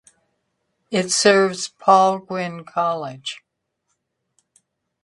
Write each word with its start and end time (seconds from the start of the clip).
It 0.89 1.11
serves 1.11 1.67
Paul 1.67 2.21
Quinn 2.21 2.63
College. 2.65 3.43